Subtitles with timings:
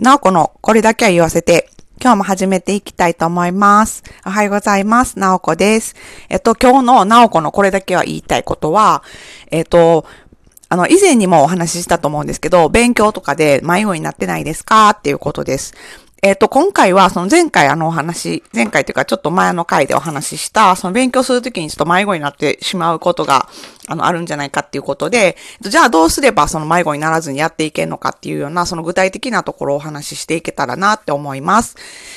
[0.00, 1.68] なおこのこれだけは言わせて、
[2.00, 4.02] 今日も始めていきたいと思います。
[4.24, 5.18] おはようございます。
[5.18, 5.94] なおこです。
[6.30, 9.02] えっと、今日のなおこのこれだけは言いたいことは、
[9.50, 10.06] えっと、
[10.70, 14.88] あの、以前にもお話ししたと思うんですけど、勉強とかで迷子になってないですか？
[14.88, 15.74] っていうことです。
[16.22, 23.48] えっ、ー、と、今回は、その前回あのお話、前回というかちょっと前の回でお話しした、その勉強するときにちょっと迷子になってしまうことが、
[23.88, 31.76] あの、あるんじゃないかっていうことで、じゃあどうすればその迷子にならずにやっていけるのかっていうような、その具体的なところをお話ししていけたらなって思います。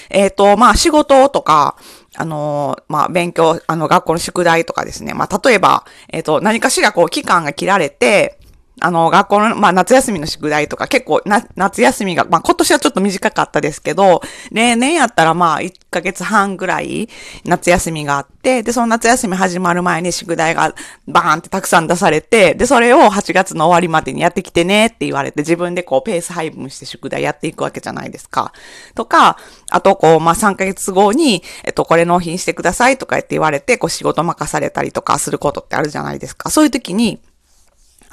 [0.10, 1.78] えっ、ー、と、まあ、仕事とか、
[2.16, 5.14] あのまあ、勉強、あの、学校の宿題とかですね。
[5.14, 8.38] まあ、例えば、えっ、ー、と、何かしらこう、期間が切られて、
[8.82, 17.08] あの、学校の、まあ、夏休みの宿題とか結構な、夏休みが、まあ、今年はちょっと短かったですけど、例年やったらまあ、1ヶ月半ぐらい
[17.46, 20.74] 夏休みがあって、で、その夏休み始まる前に宿題が
[21.08, 28.54] バーンってたくさん出されて、で、それを8月の終わりまでにやってきてねって言われて、自分でこう、ペース配分して宿題やっていくわけじゃないですか。
[28.96, 29.38] とか、
[29.70, 36.50] あとこう、まあ、3ヶ月後に、えっと、これ納品してくださいとか言って言われて、こう、仕事任されたりとかすることってあるじゃないですか。
[36.50, 37.22] そういう時に、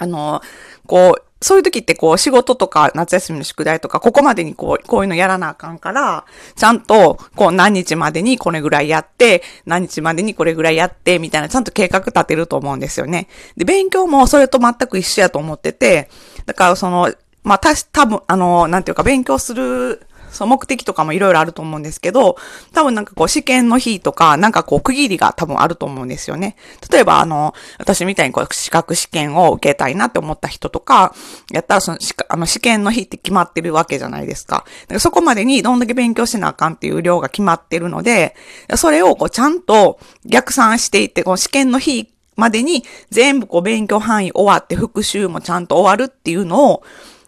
[0.01, 0.41] あの、
[0.87, 6.25] こう、そういう時ってこう仕事とか夏休みの宿題とかここまでにこう、こういうのやらなあかんから、
[6.57, 13.29] ちゃんとこう何日までにこれぐらいやって、何日までにこれぐらいやって、みたいなちゃんと計画立てると思うんですよね。
[13.57, 16.11] で、勉強もそれと全く一緒やと思ってて、
[16.47, 22.37] だからその、まあ、たし、多分、あの、なんていうか勉強するその目的とかもいろいろあると思うんですけど、
[22.73, 26.57] 多分なんかこう試験の日とか、なんかこう区切りが多分あると思うんですよね。
[26.91, 31.15] 例えばあの、私みたいにこう資格試験を受けたいなって思った人とか、
[31.51, 34.65] やったらそのあの試験の日って決まってるわけじゃないですか。
[34.83, 38.35] だからそこまでにどんだけ勉強しなあかんっていう量が決まってるので、
[38.77, 46.83] それをこうちゃんと逆算していって、この試験の日までに全部こう勉強範囲終わって復習もちゃんと終わるっていうのを、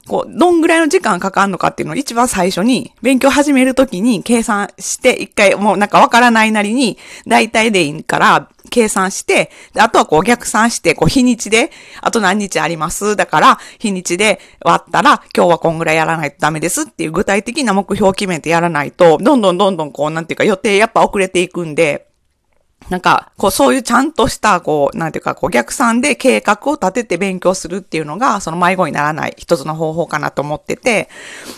[0.08, 11.70] こう、どんぐらいの時間かかるのかっていうのを一番最初に、勉強始めるときに計算して、一回もうなんかわからないなりに、大体でいいから、計算して、あとはこう逆算して、こう日にちで、
[12.00, 13.16] あと何日あります？
[13.16, 22.06] だから、日にちで割ったら、今日はこんぐらいやらないとダメですっていう具体的な目標を決めてやらないと、どんどんどんどんこう、なんていうか予定やっぱ遅れていくんで、
[22.90, 31.08] なんか、こう、そういうちゃんとした、こう、なんていうか、こう、逆算で計画を立てて勉強するっていうのが、その迷子にならない一つの方法かなと思ってて、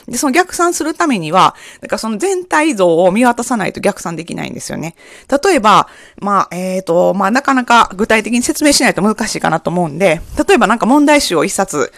[0.06, 4.96] で、その逆算するためには、なんかその全体像を見渡さないと逆算できないんですよね。
[5.44, 5.88] 例えば、
[6.20, 11.92] まあ、えっ、ー、と、まあ、なかなか具体的に説明しないと難しいかなと思うんで、例えばなんか問題集を一冊、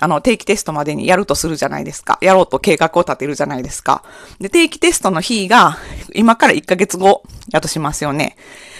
[0.00, 2.18] あの、定期テストまでにやるとするじゃないですか。
[2.20, 4.02] やろうと計画を立てるじゃないですか。
[4.40, 5.78] で、定期テストの日が、
[6.14, 8.36] 今から1ヶ月後やとしますよね。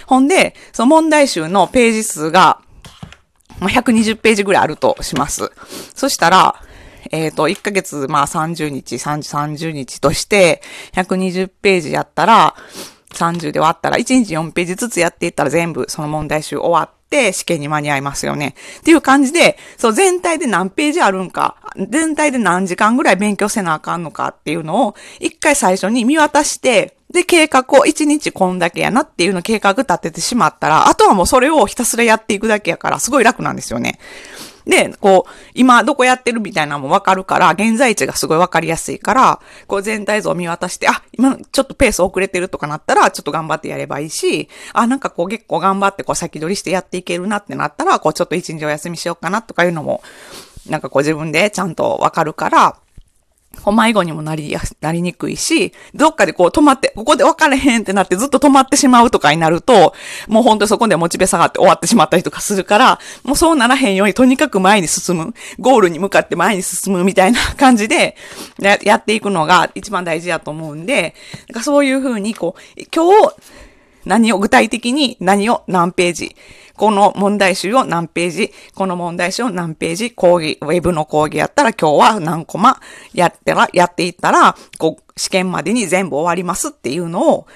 [0.07, 2.61] ほんで、その問題集のページ数が、
[3.61, 5.53] まあ、120ページぐらいあるとします。
[5.95, 6.57] そしたら、
[7.11, 10.63] えっ、ー、と、1ヶ月、まあ30日、30, 日として、
[10.95, 12.55] 120ページやったら、
[13.13, 17.02] 30で割ったら、1日4ページずつやっていったら全部その問題集終わって、
[17.33, 18.55] 試験に間に合いますよね。
[18.81, 33.99] っていう感じで、そう全体で何ページあるんか、全体で何時間ぐらい勉強せなあかんのかっていうのを、一回最初に見渡して、で、計画を1日こんだけやなっていうの計画立ててしまったら、あとはもうそれをひたすらやっていくだけやから、すごい楽なんですよね。
[34.67, 50.03] で、こう、今どこやってるみたいなのもわかるから、現在地がすごいわかりやすいから、こう全体像を見渡して、あ、今ちょっとペース遅れてるとかなったら、ちょっと頑張ってやればいいし、あ、なんかこう結構頑張ってこう先取りしてやっていけるなってなったら、こうちょっと一日お休みしようかなとかいうのも、
[50.69, 52.77] なんかこう自分でちゃんとわかるから、
[53.71, 59.95] 迷子にもなりや、なりにくいし、どっかでこう止まって、ここで分かれへんってなってずっと止まってしまうとかになると、
[60.29, 68.17] もう本当にそこでモチベ下がって終わってしまったりとかするから、もうそうならへんようにとにかく前に進む、ゴールに向かって前に進むみたいな感じで
[68.59, 71.15] ややっていくのが一番大事やと思うんで、
[71.63, 73.35] そういうふうにこう、今日
[74.05, 76.37] 何を具体的に何を何ページ、
[76.83, 82.81] この問題集を何ページ、この問題集を何ページ、講義、ウェブの講義やったら今日は何コマ
[83.15, 87.47] やったら、やっていったら、こう、試験までに全部終わりますっていうのを、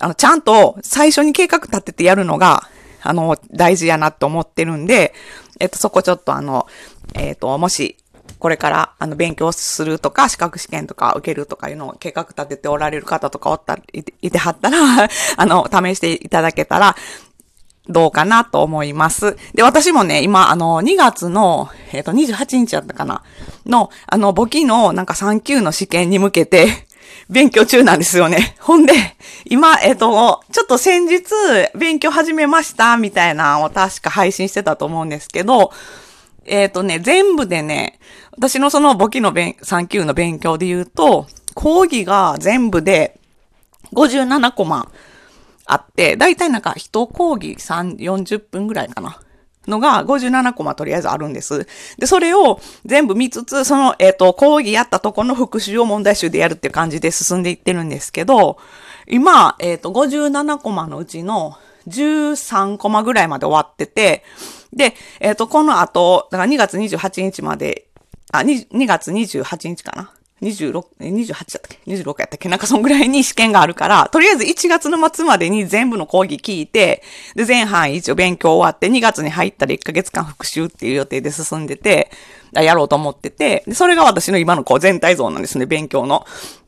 [0.00, 2.68] あの、ちゃんと最初に計画立ててやるのが、
[3.02, 5.14] あの、大事やなと思ってるんで、
[5.60, 6.66] えっと、そこちょっとあの、
[7.14, 7.96] えっと、もし、
[8.38, 15.08] これから、あの、勉強するとか、資格試験とか受けるとかいうのを計画立てておられる方とかおったいて、いてはったら
[15.38, 16.94] あの、試していただけたら、
[17.88, 19.36] どうかなと思います。
[19.54, 23.22] で、私もね、今、あの、2月の、えっ、ー、と、28日やったかな
[23.66, 26.86] の、あの、簿記のなんか3級の試験に向けて、
[27.28, 28.56] 勉強中なんですよね。
[28.60, 28.92] ほんで、
[29.44, 31.22] 今、えっ、ー、と、ちょっと先日、
[31.74, 35.70] 勉強始めました、みたいなのを確か配信してたと思うんですけど、
[36.46, 37.98] えっ、ー、とね、全部でね、
[38.32, 43.18] 私のその簿記の勉、3級の勉強で言うと、講義が全部で
[43.92, 44.90] 57コマ
[45.66, 49.20] あって、だいたいなんか一講義3、40分ぐらいかな。
[49.66, 51.66] のが57コマとりあえずあるんです。
[51.98, 58.58] で、それを全部見つつ、その、えっ、ー、と、講義やったとこの復習を問題集でやるっていう感じで進んでいってるんですけど、
[59.06, 61.56] 今、えっ、ー、と、57コマのうちの
[61.88, 64.24] 13コマぐらいまで終わってて、
[64.72, 67.88] で、えっ、ー、と、この後、だから2月28日まで、
[68.32, 70.12] あ、2, 2月28日かな。
[70.42, 72.48] 26、28だったっけ ?26 やったっけ？
[72.48, 77.02] なんかそんぐらいに試験があるから、とりあえず1月の末までに全部の講義聞いて、
[77.34, 82.10] で、前半一応勉強終わって、2月に入ったら1ヶ月間復習っていう予定で進んでて、
[82.52, 86.26] やろうと思ってて、で、それが私の今のこう全体像なんですね、勉強の。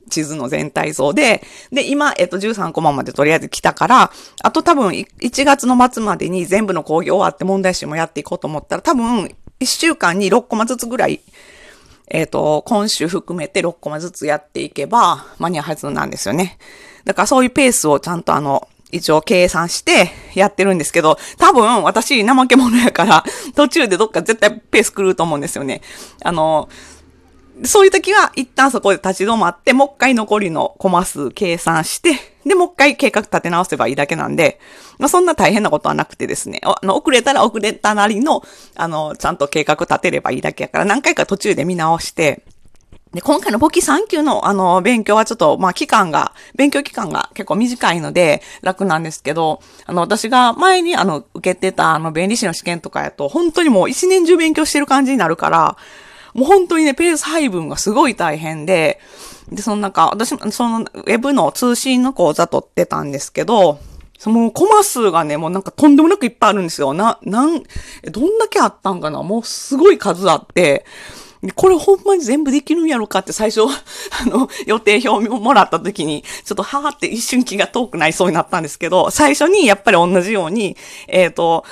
[0.08, 1.42] 地図の全体像で、
[1.72, 11.22] で、今、えっと、13コマまでとりあえず来たから、あと多分、1月の末までに全部の講義終わって問題集もやっていこうと思ったら、多分、1週間に6コマずつぐらい
[12.08, 16.58] えっ、ー、と、今週含めて6コマずつやっていけば間に合うはずなんですよね。
[17.04, 23.24] だからそういうペースをちゃんとあの、一応計算してやってるんですけど、多分私怠け者やから
[23.54, 25.82] 途中でどっか絶対ペース狂うと思うんですよね。
[26.22, 26.68] あの、
[27.64, 34.60] そういう時は一旦そこで立ち止まって、もう一回残りのコマ数計算して、で、もう一回計画立て直せばいいだけなんで、
[34.98, 38.42] まあ、そんな大変なことはなくてですね、あの、遅れたら遅れたなりの、
[38.76, 42.44] あの、ちゃんと計画立てればいいだけやから、何回か途中で見直して、
[43.12, 55.76] で、今回の簿記3級の、あの、勉強はちょっと、まあ、期間が、勉強期間が結構短いので、楽なんですけど、あの、私が前に、あの、受けてた、あの、弁理士の試験とかやと、本当にもう一年中勉強してる感じになるから、
[56.34, 59.00] もう本当にね、ペース配分がすごい大変で、
[59.50, 63.78] で、そのなんか、私、その、ウェブの通信の講座取ってたんですけど、
[64.18, 66.94] そのコマ数がね、もうなんかとんでもなくいっぱいあるんですよ。
[66.94, 67.62] な、なん、
[68.10, 69.22] どんだけあったんかな？
[69.22, 70.84] もうすごい数あって、
[71.54, 73.62] これほんまに全部できるんやろかって最初、
[74.22, 80.76] あの、予定表をもらった時に、ちょっとはーって一瞬気が遠くなりそうになったんですけど、最初にやっぱり同じように、
[81.08, 81.64] えっ、ー、と、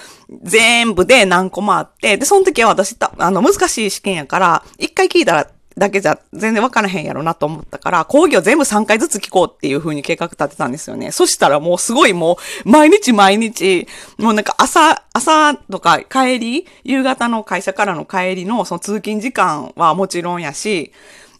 [0.42, 11.10] 全部で何個もあって、で、その時は私、あの、難しい試験やから、一回聞いたらだけじゃ全然わからへんやろなと思ったから、講義を全部3回ずつ聞こうっていう風に計画立てたんですよね。
[11.10, 13.88] そしたらもうすごいもう、毎日毎日、
[14.18, 20.92] もうなんか朝、朝とか帰り、夕方の会社からの帰りのその通勤時間はもちろんやし、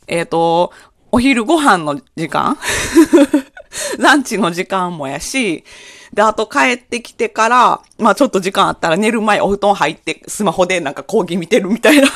[0.09, 0.73] えっ、ー、と、
[1.13, 2.59] お昼ご飯の時間
[3.99, 5.65] ランチの時間もやし、
[6.13, 12.09] で、あと帰ってきてから、まあちょっと時間あったら寝る前お布団入ってスマホでなんか講義見てるみたいな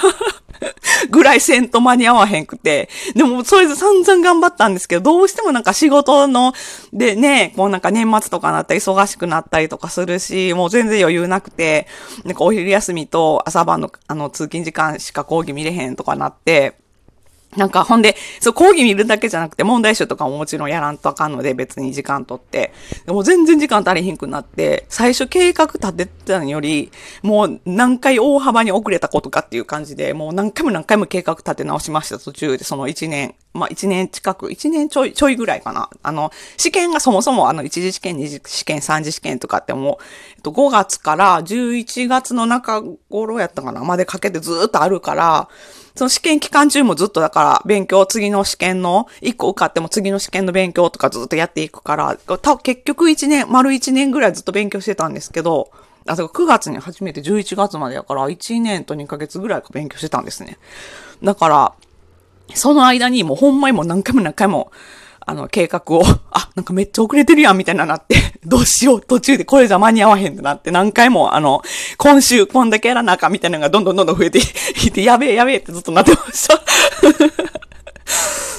[1.10, 2.88] ぐらいせんと間に合わへんくて。
[3.14, 6.52] でも、それで散々頑張ったんですけど、どうしてもなんか仕事の、
[6.92, 11.86] でね、こうなんか年末とかなったら忙しくなったりとかするし、もう全然余裕なくて、
[12.24, 16.74] なんかお昼休みと朝晩のあの通勤時間しか講義見れへんとかなって、
[17.56, 22.72] なんか、ほんで、そう、講義見るだけじゃなくて、問題集とかももちろんやらんとあかんので、別に時間取って。
[23.06, 26.92] でも全然時間足りひんくなって、最初計画立てたのより、
[27.22, 35.90] もう何回大幅に遅れたことかっていう感じで、もう何回も何回も計画立て直しました、途中で、その1年、まあ1年近く、1年ちょい、ちょいぐらいかな。
[36.02, 40.04] あの、試験がそもそもあの、1次試験、2次試験、3次試験とかってもう、
[40.36, 45.48] えっと、5月から11月の中頃やったかな、までかけてずっとあるから、
[45.94, 55.70] その試験期間中もずっとだから勉強、次の試験の、一個受かっても次の試験の勉強とかずっとやっていくから、た結局一年、丸一年ぐらいずっと勉強してたんですけど、
[56.06, 60.58] あ、そ9月に初めて11月までやから、1年と2ヶ月ぐらいか勉強してたんですね。
[61.22, 61.74] だから、
[62.54, 64.72] その間にもうほんまにもう何回も何回も、
[65.20, 66.02] あの、計画を、
[66.32, 71.62] あ、なんかめっちゃ遅れてるやん、みたいななって、 どうしよう、途中でこれじゃ間に合わへんってなって、何回も、あの、
[71.98, 74.38] 今週こんだけやらなあかん、みたいなのがどんどんどんどん増えて
[74.86, 76.58] いて、やべえ、やべえってずっとなってました。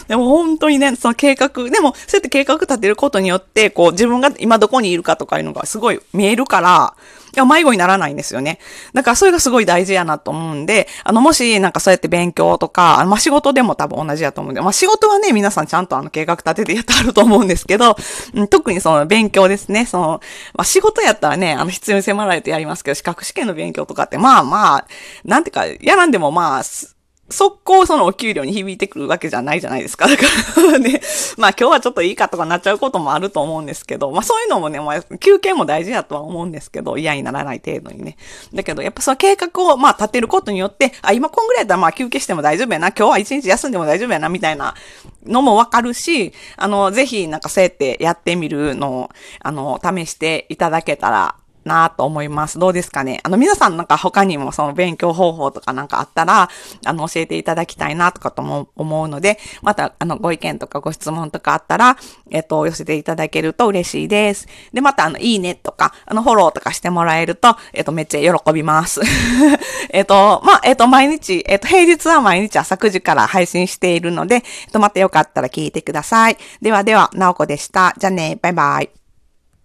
[0.10, 6.96] でも本当にね、その計画、でも、そうやって計画立てることによって、こう、自分が今どこにいるかとかいうのがすごい見えるから、
[7.36, 8.58] いや、迷子にならないんですよね。
[8.94, 17.96] だからそれがすごい大事やなと思うんで、あの、もしなんかそうやって勉強とか、あまあ、仕事でも多分同じやと思うんで、まあ、仕事はね、皆さんちゃんとあの計画立ててやってあると思うんですけど、
[18.34, 19.86] うん、特にその勉強ですね。
[19.86, 20.08] その、
[20.56, 24.88] まあ、仕事やったらね、あの、必要に迫られてやりますけど、資格試験の勉強とかって、まあまあ、
[25.24, 26.64] なんていうか、やらんでもまあ、
[27.32, 30.08] 速攻そのお給料に響いてくるわけじゃないじゃないですか。
[30.08, 30.24] だか
[30.72, 31.02] ら ね、
[31.38, 38.18] まあ今日はちょっといいかとかなっちゃうこともあると思うんですけど、まあそういうのもね、まあ休憩も大事だとは思うんですけど、嫌にならない程度にね。
[38.54, 44.76] だけどやっぱその計画をまあ立てることによって、あ、今こんぐらいだったらまあ休憩しても大丈夫やな、今日は一日休んでも大丈夫やな、みたいな
[45.26, 49.10] のもわかるし、あの、ぜひなんかそうやってやってみるのを、
[49.40, 52.60] あの、試していただけたらなと思います。
[52.60, 53.20] どうですかね？
[53.24, 56.50] あの、皆さんなんか他にもその勉強方法とかなんかあったら、
[56.86, 61.98] あの、教えていただきたいなとかとも思うので、また、あの、ご意見とかご質問とかあったら、
[62.32, 64.48] えっと、寄せていただけると嬉しいです。
[64.74, 69.02] で、また、あの、いいねとか、あの、フォローとかしてもらえると、えっと、めっちゃ喜びます。
[69.92, 76.38] えっと、まあ、えっと、毎日、えっと、平日は毎日朝9時から配信しているので、えっと、またよかったら聞いてください。
[76.62, 77.94] ではでは、なおこでした。
[77.98, 78.99] じゃあね、バイバイ。